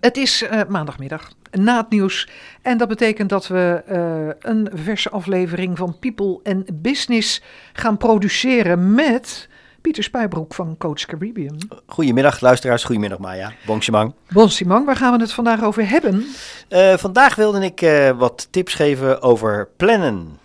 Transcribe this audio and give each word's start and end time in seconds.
Het 0.00 0.16
is 0.16 0.42
uh, 0.42 0.60
maandagmiddag 0.68 1.30
na 1.50 1.76
het 1.76 1.90
nieuws. 1.90 2.28
En 2.62 2.78
dat 2.78 2.88
betekent 2.88 3.28
dat 3.28 3.46
we 3.46 3.82
uh, 3.90 4.50
een 4.52 4.70
verse 4.74 5.10
aflevering 5.10 5.78
van 5.78 5.98
People 5.98 6.40
and 6.42 6.82
Business 6.82 7.42
gaan 7.72 7.96
produceren 7.96 8.94
met 8.94 9.48
Pieter 9.80 10.02
Spijbroek 10.02 10.54
van 10.54 10.76
Coach 10.78 11.04
Caribbean. 11.04 11.58
Goedemiddag 11.86 12.40
luisteraars, 12.40 12.84
goedemiddag 12.84 13.18
Maya. 13.18 13.52
Bon 13.66 13.82
Simang. 13.82 14.14
Bon 14.28 14.50
Simang, 14.50 14.86
waar 14.86 14.96
gaan 14.96 15.12
we 15.12 15.20
het 15.20 15.32
vandaag 15.32 15.62
over 15.62 15.88
hebben? 15.88 16.26
Uh, 16.68 16.96
vandaag 16.96 17.34
wilde 17.34 17.64
ik 17.64 18.12
wat 18.16 18.48
tips 18.50 18.74
geven 18.74 19.22
over 19.22 19.68
plannen. 19.76 20.38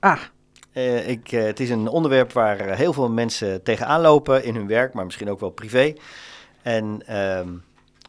Ah. 0.00 0.20
ik, 1.06 1.30
het 1.30 1.60
is 1.60 1.70
een 1.70 1.88
onderwerp 1.88 2.32
waar 2.32 2.76
heel 2.76 2.92
veel 2.92 3.10
mensen 3.10 3.62
tegenaan 3.62 4.00
lopen 4.00 4.44
in 4.44 4.54
hun 4.54 4.66
werk, 4.66 4.94
maar 4.94 5.04
misschien 5.04 5.30
ook 5.30 5.40
wel 5.40 5.50
privé. 5.50 5.94
En... 6.62 7.02
Ehm, 7.06 7.48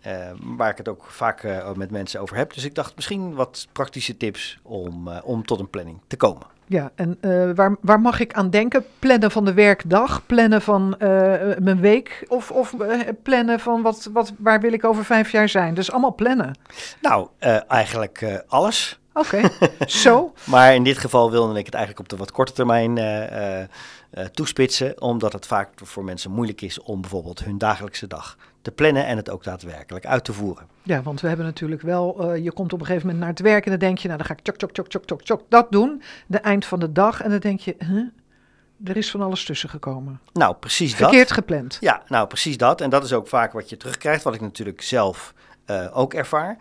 uh, 0.07 0.13
waar 0.41 0.69
ik 0.69 0.77
het 0.77 0.87
ook 0.87 1.03
vaak 1.07 1.43
uh, 1.43 1.71
met 1.73 1.91
mensen 1.91 2.21
over 2.21 2.37
heb. 2.37 2.53
Dus 2.53 2.63
ik 2.63 2.75
dacht 2.75 2.95
misschien 2.95 3.33
wat 3.33 3.67
praktische 3.71 4.17
tips 4.17 4.59
om, 4.63 5.07
uh, 5.07 5.17
om 5.23 5.45
tot 5.45 5.59
een 5.59 5.69
planning 5.69 5.99
te 6.07 6.17
komen. 6.17 6.47
Ja, 6.67 6.91
en 6.95 7.17
waar, 7.55 7.75
waar 7.81 7.99
mag 7.99 8.19
ik 8.19 8.33
aan 8.33 8.49
denken? 8.49 8.85
Plannen 8.99 9.31
van 9.31 9.45
de 9.45 9.53
werkdag, 9.53 10.25
plannen 10.25 10.61
van 10.61 10.95
mijn 11.59 11.79
week 11.79 12.25
of, 12.27 12.51
of 12.51 12.75
plannen 13.23 13.59
van 13.59 13.81
wat, 13.81 14.09
wat, 14.13 14.33
waar 14.37 14.59
wil 14.59 14.73
ik 14.73 14.83
over 14.83 15.05
vijf 15.05 15.31
jaar 15.31 15.49
zijn? 15.49 15.73
Dus 15.73 15.91
allemaal 15.91 16.15
plannen. 16.15 16.57
Nou, 17.01 17.27
eigenlijk 17.67 18.43
alles. 18.47 18.99
Oké, 19.17 19.49
zo. 19.85 20.33
maar 20.43 20.75
in 20.75 20.83
dit 20.83 20.97
geval 20.97 21.31
wilde 21.31 21.59
ik 21.59 21.65
het 21.65 21.73
eigenlijk 21.73 22.03
op 22.03 22.09
de 22.09 22.17
wat 22.17 22.31
korte 22.31 22.53
termijn 22.53 22.99
toespitsen, 24.31 25.01
omdat 25.01 25.33
het 25.33 25.45
vaak 25.45 25.69
voor 25.75 26.03
mensen 26.03 26.31
moeilijk 26.31 26.61
is 26.61 26.79
om 26.79 27.01
bijvoorbeeld 27.01 27.43
hun 27.43 27.57
dagelijkse 27.57 28.07
dag 28.07 28.37
te 28.65 28.71
plannen 28.71 29.05
en 29.05 29.17
het 29.17 29.29
ook 29.29 29.43
daadwerkelijk 29.43 30.05
uit 30.05 30.23
te 30.23 30.33
voeren. 30.33 30.67
Ja, 30.83 31.01
want 31.01 31.21
we 31.21 31.27
hebben 31.27 31.45
natuurlijk 31.45 31.81
wel, 31.81 32.35
uh, 32.35 32.43
je 32.43 32.51
komt 32.51 32.73
op 32.73 32.79
een 32.79 32.85
gegeven 32.85 33.07
moment 33.07 33.25
naar 33.25 33.33
het 33.33 33.43
werk 33.43 33.63
en 33.63 33.69
dan 33.69 33.79
denk 33.79 33.97
je, 33.97 34.07
nou 34.07 34.17
dan 34.17 34.27
ga 34.27 34.33
ik 34.33 34.39
tjok, 34.39 34.57
tjok, 34.57 34.71
tjok, 34.71 34.87
tjok, 34.87 35.05
tjok, 35.05 35.21
tjok, 35.21 35.41
dat 35.49 35.71
doen, 35.71 36.01
de 36.27 36.37
eind 36.37 36.65
van 36.65 36.79
de 36.79 36.91
dag. 36.91 37.21
En 37.21 37.29
dan 37.29 37.39
denk 37.39 37.59
je, 37.59 37.75
huh? 37.79 38.89
er 38.89 38.97
is 38.97 39.11
van 39.11 39.21
alles 39.21 39.45
tussen 39.45 39.69
gekomen. 39.69 40.19
Nou, 40.33 40.55
precies 40.55 40.91
dat. 40.91 40.99
Verkeerd 40.99 41.31
gepland. 41.31 41.77
Ja, 41.79 42.03
nou 42.07 42.27
precies 42.27 42.57
dat. 42.57 42.81
En 42.81 42.89
dat 42.89 43.03
is 43.03 43.13
ook 43.13 43.27
vaak 43.27 43.53
wat 43.53 43.69
je 43.69 43.77
terugkrijgt, 43.77 44.23
wat 44.23 44.33
ik 44.33 44.41
natuurlijk 44.41 44.81
zelf 44.81 45.33
uh, 45.67 45.97
ook 45.97 46.13
ervaar. 46.13 46.57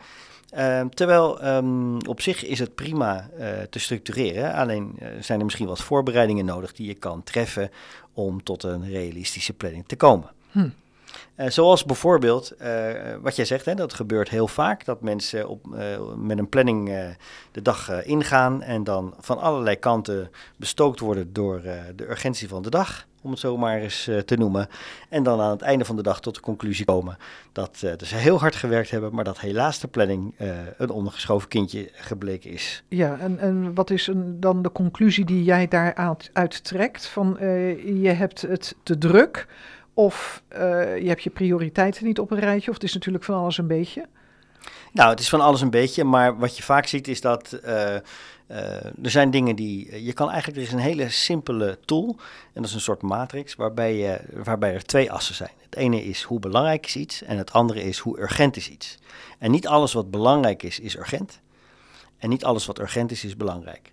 Uh, 0.57 0.81
terwijl 0.81 1.47
um, 1.47 2.07
op 2.07 2.21
zich 2.21 2.45
is 2.45 2.59
het 2.59 2.75
prima 2.75 3.29
uh, 3.39 3.49
te 3.71 3.79
structureren. 3.79 4.55
Alleen 4.55 4.99
zijn 5.21 5.39
er 5.39 5.45
misschien 5.45 5.67
wat 5.67 5.83
voorbereidingen 5.83 6.45
nodig 6.45 6.73
die 6.73 6.87
je 6.87 6.95
kan 6.95 7.23
treffen 7.23 7.71
om 8.13 8.43
tot 8.43 8.63
een 8.63 8.91
realistische 8.91 9.53
planning 9.53 9.85
te 9.87 9.97
komen. 9.97 10.31
Hm. 10.51 10.69
Uh, 11.37 11.49
zoals 11.49 11.85
bijvoorbeeld, 11.85 12.53
uh, 12.63 12.69
wat 13.21 13.37
jij 13.37 13.45
zegt, 13.45 13.65
hè, 13.65 13.75
dat 13.75 13.95
gebeurt 13.95 14.29
heel 14.29 14.49
vaak, 14.49 14.85
dat 14.85 15.01
mensen 15.01 15.49
op, 15.49 15.67
uh, 15.73 15.81
met 16.17 16.39
een 16.39 16.49
planning 16.49 16.87
de 17.53 17.63
dag 17.63 18.05
ingaan 18.05 18.63
en 18.63 18.85
dan 18.85 19.15
van 19.19 19.39
allerlei 19.39 19.77
kanten 19.77 20.31
bestookt 20.57 21.01
worden 21.01 21.33
door 21.33 21.63
de 21.97 22.11
urgentie 22.11 22.49
van 22.49 22.63
de 22.63 22.71
dag, 22.71 23.07
om 23.25 23.31
het 23.31 23.41
zo 23.41 23.57
maar 23.57 23.81
eens 23.81 24.11
te 24.25 24.37
noemen. 24.37 24.69
En 25.09 25.23
dan 25.23 25.41
aan 25.41 25.51
het 25.51 25.63
einde 25.63 25.85
van 25.85 25.97
de 25.97 26.03
dag 26.03 26.21
tot 26.21 26.35
de 26.35 26.41
conclusie 26.41 26.85
komen 26.85 27.17
dat 27.53 27.77
ze 27.77 28.17
heel 28.17 28.39
hard 28.39 28.55
gewerkt 28.55 28.91
hebben, 28.91 29.15
maar 29.15 29.25
dat 29.25 29.41
helaas 29.41 29.81
de 29.81 29.89
planning 29.89 30.35
een 30.79 30.91
ondergeschoven 30.91 31.49
kindje 31.49 31.89
gebleken 31.93 32.51
is. 32.51 32.83
Ja, 32.89 33.19
en, 33.19 33.39
en 33.39 33.75
wat 33.75 33.91
is 33.91 34.11
dan 34.25 34.63
de 34.63 34.73
conclusie 34.73 35.25
die 35.25 35.45
jij 35.45 35.69
daaruit 35.69 36.31
uittrekt? 36.33 37.07
Van 37.07 37.37
je 38.01 38.13
hebt 38.17 38.43
het 38.43 38.77
te 38.83 38.99
druk. 38.99 39.47
Of 39.95 40.43
je 40.49 41.05
hebt 41.07 41.23
je 41.23 41.31
prioriteiten 41.31 42.05
niet 42.05 42.19
op 42.19 42.31
een 42.31 42.39
rijtje, 42.39 42.69
of 42.69 42.75
het 42.75 42.85
is 42.85 42.95
natuurlijk 42.95 43.25
van 43.25 43.35
alles 43.35 43.59
een 43.59 43.67
beetje. 43.67 44.07
Nou, 44.93 45.11
het 45.11 45.21
is 45.21 45.29
van 45.29 45.41
alles 45.41 45.61
een 45.61 45.71
beetje, 45.71 46.05
maar 46.05 46.39
wat 46.39 46.57
je 46.57 46.63
vaak 46.63 46.87
ziet 46.87 47.09
is 47.09 47.21
dat 47.21 47.59
uh, 47.65 47.71
uh, 47.71 47.99
er 48.85 49.11
zijn 49.11 49.31
dingen 49.31 49.57
die... 49.57 50.05
Je 50.05 50.13
kan 50.13 50.31
eigenlijk, 50.31 50.59
er 50.59 50.67
is 50.67 50.73
een 50.73 50.79
hele 50.79 51.11
simpele 51.11 51.79
tool, 51.85 52.17
en 52.53 52.63
dat 52.63 52.65
is 52.65 52.75
een 52.75 52.81
soort 52.81 53.03
matrix, 53.03 53.55
waarbij, 53.55 54.21
waarbij 54.33 54.75
er 54.75 54.85
twee 54.85 55.13
assen 55.13 55.35
zijn. 55.35 55.53
Het 55.63 55.77
ene 55.77 56.05
is 56.05 56.23
hoe 56.23 56.41
belangrijk 56.41 56.87
is 56.87 56.97
iets, 56.97 57.23
en 57.23 57.39
het 57.39 57.53
andere 57.53 57.83
is 57.83 57.99
hoe 57.99 58.21
urgent 58.21 58.57
is 58.57 58.69
iets. 58.69 58.99
En 59.39 59.51
niet 59.51 59.67
alles 59.67 59.93
wat 59.93 60.11
belangrijk 60.11 60.63
is, 60.63 60.81
is 60.81 60.97
urgent. 60.97 61.41
En 62.19 62.29
niet 62.29 62.45
alles 62.45 62.67
wat 62.67 62.79
urgent 62.79 63.11
is, 63.11 63.25
is 63.25 63.37
belangrijk. 63.37 63.93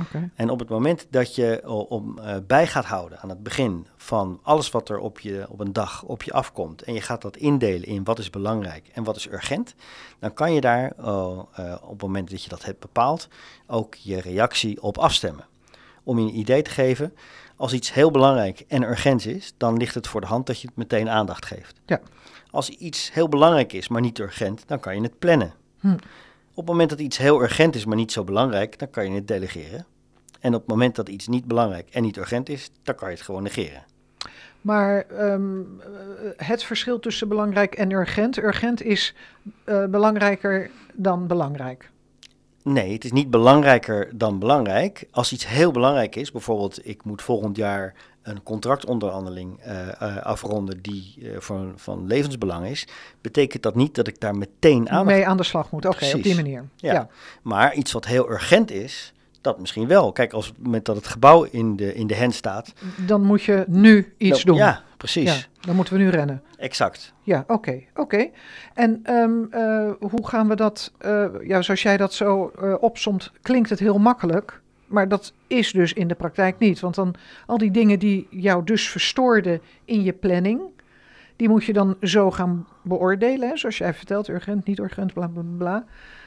Okay. 0.00 0.30
En 0.34 0.50
op 0.50 0.58
het 0.58 0.68
moment 0.68 1.06
dat 1.10 1.34
je 1.34 1.68
om, 1.88 2.18
uh, 2.18 2.36
bij 2.46 2.66
gaat 2.66 2.84
houden 2.84 3.20
aan 3.20 3.28
het 3.28 3.42
begin 3.42 3.86
van 3.96 4.40
alles 4.42 4.70
wat 4.70 4.88
er 4.88 4.98
op, 4.98 5.20
je, 5.20 5.46
op 5.48 5.60
een 5.60 5.72
dag 5.72 6.02
op 6.02 6.22
je 6.22 6.32
afkomt 6.32 6.82
en 6.82 6.94
je 6.94 7.00
gaat 7.00 7.22
dat 7.22 7.36
indelen 7.36 7.88
in 7.88 8.04
wat 8.04 8.18
is 8.18 8.30
belangrijk 8.30 8.88
en 8.92 9.04
wat 9.04 9.16
is 9.16 9.30
urgent, 9.30 9.74
dan 10.18 10.34
kan 10.34 10.52
je 10.52 10.60
daar 10.60 10.92
uh, 11.00 11.06
uh, 11.06 11.74
op 11.82 11.90
het 11.90 12.02
moment 12.02 12.30
dat 12.30 12.42
je 12.42 12.48
dat 12.48 12.64
hebt 12.64 12.80
bepaald 12.80 13.28
ook 13.66 13.94
je 13.94 14.20
reactie 14.20 14.82
op 14.82 14.98
afstemmen. 14.98 15.44
Om 16.02 16.18
je 16.18 16.24
een 16.24 16.38
idee 16.38 16.62
te 16.62 16.70
geven, 16.70 17.14
als 17.56 17.72
iets 17.72 17.92
heel 17.92 18.10
belangrijk 18.10 18.64
en 18.68 18.82
urgent 18.82 19.26
is, 19.26 19.54
dan 19.56 19.76
ligt 19.76 19.94
het 19.94 20.06
voor 20.06 20.20
de 20.20 20.26
hand 20.26 20.46
dat 20.46 20.60
je 20.60 20.66
het 20.66 20.76
meteen 20.76 21.08
aandacht 21.08 21.46
geeft. 21.46 21.80
Ja. 21.86 22.00
Als 22.50 22.68
iets 22.68 23.12
heel 23.12 23.28
belangrijk 23.28 23.72
is, 23.72 23.88
maar 23.88 24.00
niet 24.00 24.18
urgent, 24.18 24.62
dan 24.66 24.80
kan 24.80 24.96
je 24.96 25.02
het 25.02 25.18
plannen. 25.18 25.54
Hm. 25.80 25.96
Op 26.56 26.66
het 26.66 26.66
moment 26.66 26.90
dat 26.90 27.00
iets 27.00 27.18
heel 27.18 27.42
urgent 27.42 27.74
is, 27.74 27.84
maar 27.84 27.96
niet 27.96 28.12
zo 28.12 28.24
belangrijk, 28.24 28.78
dan 28.78 28.90
kan 28.90 29.08
je 29.08 29.14
het 29.14 29.28
delegeren. 29.28 29.86
En 30.40 30.54
op 30.54 30.60
het 30.60 30.70
moment 30.70 30.96
dat 30.96 31.08
iets 31.08 31.26
niet 31.26 31.44
belangrijk 31.44 31.88
en 31.90 32.02
niet 32.02 32.16
urgent 32.16 32.48
is, 32.48 32.70
dan 32.82 32.94
kan 32.94 33.08
je 33.08 33.14
het 33.14 33.24
gewoon 33.24 33.42
negeren. 33.42 33.84
Maar 34.60 35.06
um, 35.32 35.80
het 36.36 36.64
verschil 36.64 37.00
tussen 37.00 37.28
belangrijk 37.28 37.74
en 37.74 37.90
urgent. 37.90 38.36
Urgent 38.36 38.82
is 38.82 39.14
uh, 39.66 39.84
belangrijker 39.84 40.70
dan 40.92 41.26
belangrijk. 41.26 41.90
Nee, 42.62 42.92
het 42.92 43.04
is 43.04 43.12
niet 43.12 43.30
belangrijker 43.30 44.10
dan 44.14 44.38
belangrijk. 44.38 45.04
Als 45.10 45.32
iets 45.32 45.48
heel 45.48 45.70
belangrijk 45.70 46.16
is, 46.16 46.32
bijvoorbeeld 46.32 46.86
ik 46.86 47.04
moet 47.04 47.22
volgend 47.22 47.56
jaar 47.56 47.94
een 48.24 48.42
contractonderhandeling 48.42 49.66
uh, 49.66 49.88
uh, 50.02 50.16
afronden 50.16 50.82
die 50.82 51.14
uh, 51.18 51.36
voor, 51.38 51.72
van 51.76 52.06
levensbelang 52.06 52.66
is, 52.66 52.86
betekent 53.20 53.62
dat 53.62 53.74
niet 53.74 53.94
dat 53.94 54.08
ik 54.08 54.20
daar 54.20 54.36
meteen 54.36 54.90
aan 54.90 55.06
mee 55.06 55.26
aan 55.26 55.36
de 55.36 55.42
slag 55.42 55.70
moet. 55.70 55.86
Oké, 55.86 55.94
okay, 55.94 56.12
op 56.12 56.22
die 56.22 56.34
manier. 56.34 56.64
Ja. 56.76 56.92
ja. 56.92 57.08
Maar 57.42 57.74
iets 57.74 57.92
wat 57.92 58.04
heel 58.06 58.30
urgent 58.30 58.70
is, 58.70 59.12
dat 59.40 59.60
misschien 59.60 59.86
wel. 59.86 60.12
Kijk, 60.12 60.32
als 60.32 60.46
het 60.46 60.62
moment 60.62 60.84
dat 60.84 60.96
het 60.96 61.06
gebouw 61.06 61.42
in 61.42 61.76
de, 61.76 61.94
in 61.94 62.06
de 62.06 62.16
hand 62.16 62.34
staat. 62.34 62.72
Dan 63.06 63.22
moet 63.22 63.42
je 63.42 63.64
nu 63.68 64.14
iets 64.18 64.44
dan, 64.44 64.54
doen. 64.54 64.64
Ja, 64.64 64.82
precies. 64.96 65.36
Ja, 65.36 65.66
dan 65.66 65.76
moeten 65.76 65.94
we 65.94 66.00
nu 66.00 66.08
rennen. 66.08 66.42
Exact. 66.56 67.12
Ja, 67.22 67.40
oké, 67.40 67.52
okay, 67.52 67.88
oké. 67.90 68.00
Okay. 68.00 68.32
En 68.74 69.02
um, 69.06 69.48
uh, 69.50 70.10
hoe 70.10 70.28
gaan 70.28 70.48
we 70.48 70.56
dat, 70.56 70.92
ja, 71.42 71.62
zoals 71.62 71.82
jij 71.82 71.96
dat 71.96 72.12
zo 72.12 72.52
opsomt, 72.80 73.32
klinkt 73.42 73.70
het 73.70 73.78
heel 73.78 73.98
makkelijk. 73.98 74.62
Maar 74.86 75.08
dat 75.08 75.32
is 75.46 75.72
dus 75.72 75.92
in 75.92 76.08
de 76.08 76.14
praktijk 76.14 76.58
niet. 76.58 76.80
Want 76.80 76.94
dan 76.94 77.14
al 77.46 77.58
die 77.58 77.70
dingen 77.70 77.98
die 77.98 78.26
jou 78.30 78.64
dus 78.64 78.88
verstoorden 78.88 79.60
in 79.84 80.02
je 80.02 80.12
planning, 80.12 80.60
die 81.36 81.48
moet 81.48 81.64
je 81.64 81.72
dan 81.72 81.96
zo 82.00 82.30
gaan 82.30 82.66
beoordelen. 82.82 83.58
Zoals 83.58 83.78
jij 83.78 83.94
vertelt, 83.94 84.28
urgent, 84.28 84.66
niet 84.66 84.78
urgent, 84.78 85.12
bla 85.12 85.26
bla 85.26 85.42
bla. 85.58 85.84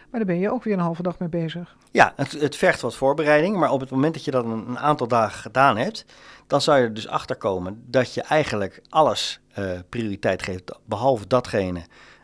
Maar 0.09 0.19
daar 0.19 0.35
ben 0.35 0.40
je 0.40 0.51
ook 0.51 0.63
weer 0.63 0.73
een 0.73 0.79
halve 0.79 1.03
dag 1.03 1.19
mee 1.19 1.29
bezig. 1.29 1.75
Ja, 1.91 2.13
het, 2.16 2.31
het 2.31 2.56
vergt 2.56 2.81
wat 2.81 2.95
voorbereiding. 2.95 3.57
Maar 3.57 3.72
op 3.72 3.79
het 3.79 3.90
moment 3.90 4.13
dat 4.13 4.25
je 4.25 4.31
dat 4.31 4.45
een, 4.45 4.79
aantal 4.79 5.07
dagen 5.07 5.39
gedaan 5.39 5.78
hebt, 5.78 6.06
dan 6.47 6.62
zou 6.62 6.78
je 6.78 6.84
er 6.84 6.94
dus 6.94 7.07
achter 7.07 7.35
komen 7.35 7.84
dat 7.85 8.13
je 8.13 8.22
eigenlijk 8.22 8.81
alles 8.89 9.39
uh, 9.59 9.72
prioriteit 9.89 10.44
geeft, 10.44 10.79
behalve 10.85 11.28
datgene 11.28 11.81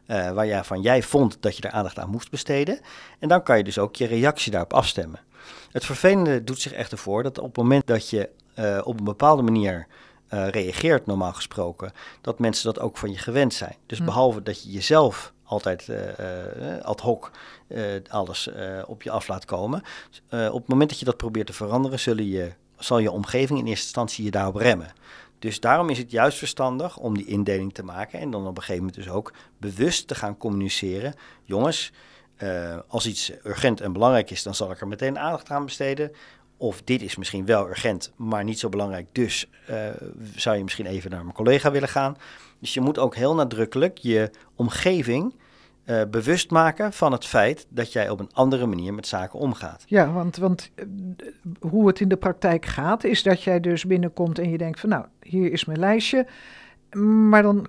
uh, 0.07 0.31
waar 0.31 0.47
jij 0.47 0.63
van 0.63 0.81
jij 0.81 1.03
vond 1.03 1.37
dat 1.39 1.57
je 1.57 1.63
er 1.63 1.71
aandacht 1.71 1.99
aan 1.99 2.09
moest 2.09 2.29
besteden. 2.29 2.79
En 3.19 3.27
dan 3.27 3.43
kan 3.43 3.57
je 3.57 3.63
dus 3.63 3.77
ook 3.77 3.95
je 3.95 4.05
reactie 4.05 4.51
daarop 4.51 4.73
afstemmen. 4.73 5.19
Het 5.71 5.85
vervelende 5.85 6.43
doet 6.43 6.59
zich 6.59 6.71
echter 6.71 6.97
voor 6.97 7.23
dat 7.23 7.37
op 7.37 7.45
het 7.45 7.57
moment 7.57 7.87
dat 7.87 8.09
je 8.09 8.29
uh, 8.59 8.79
op 8.83 8.99
een 8.99 9.05
bepaalde 9.05 9.41
manier 9.41 9.87
uh, 10.33 10.47
reageert, 10.47 11.05
normaal 11.05 11.33
gesproken, 11.33 11.91
dat 12.21 12.39
mensen 12.39 12.65
dat 12.73 12.83
ook 12.83 12.97
van 12.97 13.11
je 13.11 13.17
gewend 13.17 13.53
zijn. 13.53 13.75
Dus 13.85 13.97
hm. 13.97 14.05
behalve 14.05 14.43
dat 14.43 14.63
je 14.63 14.71
jezelf 14.71 15.33
altijd 15.43 15.87
uh, 15.87 15.97
ad 16.81 16.99
hoc 16.99 17.31
alles 18.09 18.49
op 18.85 19.03
je 19.03 19.11
af 19.11 19.27
laat 19.27 19.45
komen, 19.45 19.83
op 20.29 20.59
het 20.59 20.67
moment 20.67 20.89
dat 20.89 20.99
je 20.99 21.05
dat 21.05 21.17
probeert 21.17 21.47
te 21.47 21.53
veranderen, 21.53 21.99
zullen 21.99 22.27
je, 22.27 22.51
zal 22.77 22.99
je 22.99 23.11
omgeving 23.11 23.59
in 23.59 23.65
eerste 23.65 23.83
instantie 23.83 24.23
je 24.23 24.31
daarop 24.31 24.55
remmen. 24.55 24.93
Dus 25.43 25.59
daarom 25.59 25.89
is 25.89 25.97
het 25.97 26.11
juist 26.11 26.37
verstandig 26.37 26.97
om 26.97 27.17
die 27.17 27.25
indeling 27.25 27.73
te 27.73 27.83
maken 27.83 28.19
en 28.19 28.31
dan 28.31 28.47
op 28.47 28.57
een 28.57 28.63
gegeven 28.63 28.85
moment 28.85 28.95
dus 28.95 29.09
ook 29.09 29.33
bewust 29.57 30.07
te 30.07 30.15
gaan 30.15 30.37
communiceren. 30.37 31.13
Jongens, 31.43 31.91
uh, 32.37 32.77
als 32.87 33.07
iets 33.07 33.31
urgent 33.43 33.81
en 33.81 33.93
belangrijk 33.93 34.31
is, 34.31 34.43
dan 34.43 34.55
zal 34.55 34.71
ik 34.71 34.81
er 34.81 34.87
meteen 34.87 35.19
aandacht 35.19 35.49
aan 35.49 35.65
besteden. 35.65 36.11
Of 36.57 36.81
dit 36.81 37.01
is 37.01 37.15
misschien 37.15 37.45
wel 37.45 37.67
urgent, 37.67 38.11
maar 38.15 38.43
niet 38.43 38.59
zo 38.59 38.69
belangrijk. 38.69 39.07
Dus 39.11 39.49
uh, 39.69 39.87
zou 40.35 40.57
je 40.57 40.63
misschien 40.63 40.85
even 40.85 41.11
naar 41.11 41.23
mijn 41.23 41.35
collega 41.35 41.71
willen 41.71 41.89
gaan. 41.89 42.17
Dus 42.59 42.73
je 42.73 42.81
moet 42.81 42.97
ook 42.97 43.15
heel 43.15 43.35
nadrukkelijk 43.35 43.97
je 43.97 44.31
omgeving 44.55 45.35
uh, 45.85 46.01
bewust 46.11 46.51
maken 46.51 46.93
van 46.93 47.11
het 47.11 47.25
feit 47.25 47.65
dat 47.69 47.93
jij 47.93 48.09
op 48.09 48.19
een 48.19 48.33
andere 48.33 48.65
manier 48.65 48.93
met 48.93 49.07
zaken 49.07 49.39
omgaat. 49.39 49.83
Ja, 49.85 50.11
want, 50.11 50.37
want 50.37 50.71
uh, 50.75 50.85
hoe 51.59 51.87
het 51.87 51.99
in 51.99 52.07
de 52.07 52.17
praktijk 52.17 52.65
gaat, 52.65 53.03
is 53.03 53.23
dat 53.23 53.43
jij 53.43 53.59
dus 53.59 53.85
binnenkomt 53.85 54.39
en 54.39 54.49
je 54.49 54.57
denkt 54.57 54.79
van 54.79 54.89
nou, 54.89 55.05
hier 55.21 55.51
is 55.51 55.65
mijn 55.65 55.79
lijstje. 55.79 56.27
Maar 57.29 57.41
dan 57.41 57.67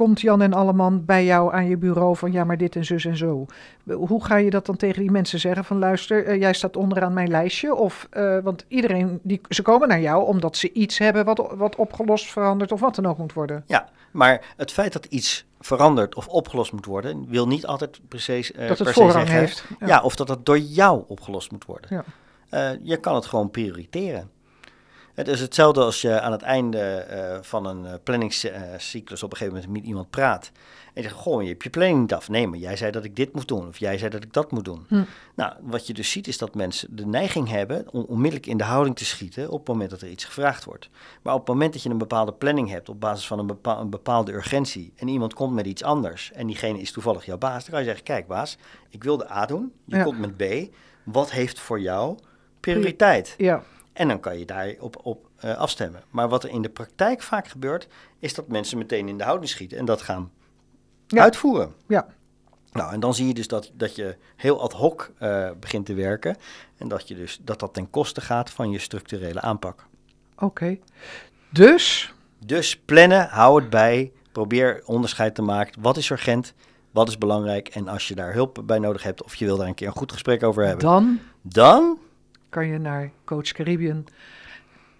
komt 0.00 0.20
Jan 0.20 0.42
en 0.42 0.52
Alleman 0.52 1.04
bij 1.04 1.24
jou 1.24 1.52
aan 1.52 1.66
je 1.66 1.76
bureau 1.76 2.16
van 2.16 2.32
ja, 2.32 2.44
maar 2.44 2.56
dit 2.56 2.76
en 2.76 2.84
zus 2.84 3.04
en 3.04 3.16
zo. 3.16 3.46
Hoe 3.84 4.24
ga 4.24 4.36
je 4.36 4.50
dat 4.50 4.66
dan 4.66 4.76
tegen 4.76 5.00
die 5.00 5.10
mensen 5.10 5.40
zeggen 5.40 5.64
van 5.64 5.78
luister, 5.78 6.24
eh, 6.24 6.40
jij 6.40 6.52
staat 6.52 6.76
onderaan 6.76 7.12
mijn 7.12 7.28
lijstje? 7.28 7.74
Of, 7.74 8.06
eh, 8.10 8.38
want 8.38 8.64
iedereen, 8.68 9.20
die, 9.22 9.40
ze 9.48 9.62
komen 9.62 9.88
naar 9.88 10.00
jou 10.00 10.26
omdat 10.26 10.56
ze 10.56 10.72
iets 10.72 10.98
hebben 10.98 11.24
wat, 11.24 11.52
wat 11.56 11.76
opgelost, 11.76 12.26
veranderd 12.26 12.72
of 12.72 12.80
wat 12.80 12.94
dan 12.94 13.06
ook 13.06 13.18
moet 13.18 13.32
worden. 13.32 13.64
Ja, 13.66 13.88
maar 14.10 14.54
het 14.56 14.72
feit 14.72 14.92
dat 14.92 15.04
iets 15.04 15.46
veranderd 15.60 16.14
of 16.14 16.26
opgelost 16.26 16.72
moet 16.72 16.86
worden, 16.86 17.28
wil 17.28 17.46
niet 17.46 17.66
altijd 17.66 18.00
precies 18.08 18.52
uh, 18.52 18.68
dat 18.68 18.78
het 18.78 18.94
per 18.94 19.12
zeggen, 19.12 19.26
heeft. 19.26 19.64
Ja. 19.86 20.02
of 20.02 20.16
dat 20.16 20.28
het 20.28 20.46
door 20.46 20.58
jou 20.58 21.02
opgelost 21.06 21.50
moet 21.50 21.64
worden. 21.64 21.90
Ja. 21.90 22.04
Eh, 22.50 22.78
je 22.82 22.96
kan 22.96 23.14
het 23.14 23.26
gewoon 23.26 23.50
prioriteren. 23.50 24.30
Het 25.20 25.28
is 25.28 25.40
hetzelfde 25.40 25.80
als 25.80 26.00
je 26.00 26.20
aan 26.20 26.32
het 26.32 26.42
einde 26.42 26.78
eh, 26.80 27.38
van 27.42 27.66
een 27.66 27.84
uh, 27.84 27.92
planningscyclus 28.02 29.22
op 29.22 29.30
een 29.30 29.36
gegeven 29.36 29.58
moment 29.60 29.72
met 29.78 29.88
iemand 29.88 30.10
praat. 30.10 30.50
En 30.94 31.02
je 31.02 31.08
zegt, 31.08 31.14
goh, 31.14 31.42
je 31.42 31.48
hebt 31.48 31.62
je 31.62 31.70
planning 31.70 32.00
niet 32.00 32.14
af. 32.14 32.28
Nee, 32.28 32.46
maar 32.48 32.58
jij 32.58 32.76
zei 32.76 32.90
dat 32.90 33.04
ik 33.04 33.16
dit 33.16 33.32
moest 33.32 33.48
doen. 33.48 33.68
Of 33.68 33.78
jij 33.78 33.98
zei 33.98 34.10
dat 34.10 34.22
ik 34.22 34.32
dat 34.32 34.50
moet 34.50 34.64
doen. 34.64 34.84
Hm. 34.88 35.02
Nou, 35.34 35.52
wat 35.60 35.86
je 35.86 35.92
dus 35.92 36.10
ziet 36.10 36.28
is 36.28 36.38
dat 36.38 36.54
mensen 36.54 36.96
de 36.96 37.06
neiging 37.06 37.48
hebben 37.48 37.86
om 37.92 38.04
onmiddellijk 38.08 38.46
in 38.46 38.56
de 38.56 38.64
houding 38.64 38.96
te 38.96 39.04
schieten 39.04 39.50
op 39.50 39.58
het 39.58 39.68
moment 39.68 39.90
dat 39.90 40.00
er 40.00 40.08
iets 40.08 40.24
gevraagd 40.24 40.64
wordt. 40.64 40.88
Maar 41.22 41.34
op 41.34 41.40
het 41.40 41.48
moment 41.48 41.72
dat 41.72 41.82
je 41.82 41.90
een 41.90 41.98
bepaalde 41.98 42.32
planning 42.32 42.70
hebt 42.70 42.88
op 42.88 43.00
basis 43.00 43.26
van 43.26 43.38
een, 43.38 43.46
bepaal, 43.46 43.80
een 43.80 43.90
bepaalde 43.90 44.32
urgentie 44.32 44.92
en 44.96 45.08
iemand 45.08 45.34
komt 45.34 45.54
met 45.54 45.66
iets 45.66 45.82
anders 45.82 46.32
en 46.32 46.46
diegene 46.46 46.80
is 46.80 46.92
toevallig 46.92 47.24
jouw 47.24 47.38
baas, 47.38 47.62
dan 47.62 47.70
kan 47.70 47.78
je 47.78 47.86
zeggen, 47.86 48.04
kijk 48.04 48.26
baas, 48.26 48.56
ik 48.88 49.04
wilde 49.04 49.30
A 49.30 49.46
doen, 49.46 49.72
je 49.84 49.96
Ja. 49.96 50.02
komt 50.02 50.18
met 50.18 50.36
B. 50.36 50.74
Wat 51.04 51.30
heeft 51.30 51.60
voor 51.60 51.80
jou 51.80 52.18
prioriteit? 52.60 53.34
Ja, 53.38 53.62
En 54.00 54.08
dan 54.08 54.20
kan 54.20 54.38
je 54.38 54.44
daarop 54.44 55.00
op, 55.02 55.28
eh, 55.36 55.56
afstemmen. 55.56 56.02
Maar 56.10 56.28
wat 56.28 56.44
er 56.44 56.50
in 56.50 56.62
de 56.62 56.68
praktijk 56.68 57.22
vaak 57.22 57.48
gebeurt, 57.48 57.88
is 58.18 58.34
dat 58.34 58.48
mensen 58.48 58.78
meteen 58.78 59.08
in 59.08 59.18
de 59.18 59.24
houding 59.24 59.50
schieten 59.50 59.78
en 59.78 59.84
dat 59.84 60.02
gaan 60.02 60.30
Ja. 61.06 61.22
uitvoeren. 61.22 61.74
ja. 61.86 62.06
Nou, 62.72 62.92
en 62.92 63.00
dan 63.00 63.14
zie 63.14 63.26
je 63.26 63.34
dus 63.34 63.48
dat, 63.48 63.70
dat 63.74 63.94
je 63.96 64.16
heel 64.36 64.60
ad 64.62 64.72
hoc 64.72 65.10
eh, 65.18 65.50
begint 65.60 65.86
te 65.86 65.94
werken. 65.94 66.36
En 66.76 66.88
dat, 66.88 67.08
je 67.08 67.14
dus, 67.14 67.38
dat 67.42 67.58
dat 67.60 67.74
ten 67.74 67.90
koste 67.90 68.20
gaat 68.20 68.50
van 68.50 68.70
je 68.70 68.78
structurele 68.78 69.40
aanpak. 69.40 69.86
oké. 70.38 70.78
Dus, 71.50 72.14
Dus 72.46 72.78
plannen, 72.78 73.28
hou 73.28 73.60
het 73.60 73.70
bij. 73.70 74.12
Probeer 74.32 74.82
onderscheid 74.86 75.34
te 75.34 75.42
maken. 75.42 75.82
Wat 75.82 75.96
is 75.96 76.10
urgent? 76.10 76.54
Wat 76.90 77.08
is 77.08 77.18
belangrijk? 77.18 77.68
En 77.68 77.88
als 77.88 78.08
je 78.08 78.14
daar 78.14 78.32
hulp 78.32 78.62
bij 78.64 78.78
nodig 78.78 79.02
hebt 79.02 79.22
of 79.22 79.34
je 79.34 79.44
wil 79.44 79.56
daar 79.56 79.66
een 79.66 79.74
keer 79.74 79.86
een 79.86 79.92
goed 79.96 80.12
gesprek 80.12 80.42
over 80.42 80.64
hebben, 80.66 80.84
dan 80.84 81.18
dan 81.42 81.98
kan 82.50 82.66
je 82.66 82.78
naar 82.78 83.10
Coach 83.24 83.52
Caribbean 83.52 84.04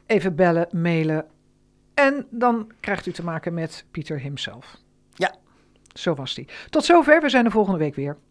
even 0.07 0.35
bellen, 0.35 0.69
mailen. 0.73 1.27
En 1.95 2.27
dan 2.31 2.73
krijgt 2.81 3.07
u 3.07 3.13
te 3.13 3.25
maken 3.25 3.55
met 3.55 3.85
Pieter 3.91 4.21
himself. 4.21 4.77
Ja. 5.15 5.35
Zo 5.93 6.15
was 6.15 6.35
die. 6.35 6.49
Tot 6.71 6.85
zover, 6.85 7.21
we 7.21 7.29
zijn 7.29 7.45
de 7.45 7.51
volgende 7.51 7.79
week 7.79 7.95
weer. 7.95 8.17